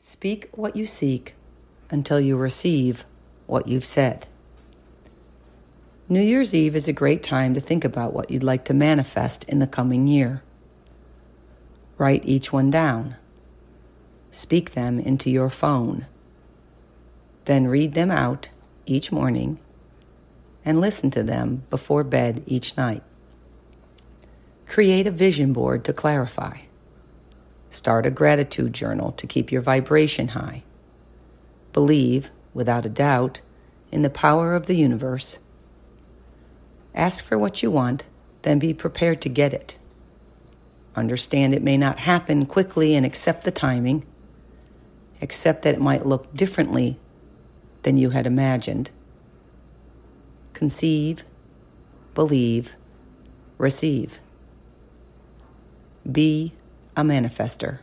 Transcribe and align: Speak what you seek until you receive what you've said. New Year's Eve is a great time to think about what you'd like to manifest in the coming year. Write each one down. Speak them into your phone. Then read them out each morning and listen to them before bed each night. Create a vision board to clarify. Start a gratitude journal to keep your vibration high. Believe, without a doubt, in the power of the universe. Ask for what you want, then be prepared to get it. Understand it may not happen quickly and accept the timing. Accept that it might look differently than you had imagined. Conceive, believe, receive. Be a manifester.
Speak 0.00 0.48
what 0.52 0.76
you 0.76 0.86
seek 0.86 1.34
until 1.90 2.20
you 2.20 2.36
receive 2.36 3.04
what 3.48 3.66
you've 3.66 3.84
said. 3.84 4.28
New 6.08 6.20
Year's 6.20 6.54
Eve 6.54 6.76
is 6.76 6.86
a 6.86 6.92
great 6.92 7.20
time 7.20 7.52
to 7.54 7.60
think 7.60 7.84
about 7.84 8.12
what 8.12 8.30
you'd 8.30 8.44
like 8.44 8.64
to 8.66 8.74
manifest 8.74 9.42
in 9.44 9.58
the 9.58 9.66
coming 9.66 10.06
year. 10.06 10.44
Write 11.98 12.24
each 12.24 12.52
one 12.52 12.70
down. 12.70 13.16
Speak 14.30 14.70
them 14.70 15.00
into 15.00 15.30
your 15.30 15.50
phone. 15.50 16.06
Then 17.46 17.66
read 17.66 17.94
them 17.94 18.12
out 18.12 18.50
each 18.86 19.10
morning 19.10 19.58
and 20.64 20.80
listen 20.80 21.10
to 21.10 21.24
them 21.24 21.64
before 21.70 22.04
bed 22.04 22.44
each 22.46 22.76
night. 22.76 23.02
Create 24.64 25.08
a 25.08 25.10
vision 25.10 25.52
board 25.52 25.84
to 25.84 25.92
clarify. 25.92 26.58
Start 27.78 28.06
a 28.06 28.10
gratitude 28.10 28.72
journal 28.72 29.12
to 29.12 29.24
keep 29.24 29.52
your 29.52 29.62
vibration 29.62 30.28
high. 30.28 30.64
Believe, 31.72 32.32
without 32.52 32.84
a 32.84 32.88
doubt, 32.88 33.40
in 33.92 34.02
the 34.02 34.10
power 34.10 34.56
of 34.56 34.66
the 34.66 34.74
universe. 34.74 35.38
Ask 36.92 37.22
for 37.22 37.38
what 37.38 37.62
you 37.62 37.70
want, 37.70 38.08
then 38.42 38.58
be 38.58 38.74
prepared 38.74 39.20
to 39.20 39.28
get 39.28 39.52
it. 39.52 39.76
Understand 40.96 41.54
it 41.54 41.62
may 41.62 41.76
not 41.76 42.00
happen 42.00 42.46
quickly 42.46 42.96
and 42.96 43.06
accept 43.06 43.44
the 43.44 43.52
timing. 43.52 44.04
Accept 45.22 45.62
that 45.62 45.76
it 45.76 45.80
might 45.80 46.04
look 46.04 46.34
differently 46.34 46.98
than 47.84 47.96
you 47.96 48.10
had 48.10 48.26
imagined. 48.26 48.90
Conceive, 50.52 51.22
believe, 52.12 52.72
receive. 53.56 54.18
Be 56.10 56.54
a 56.98 57.02
manifester. 57.02 57.78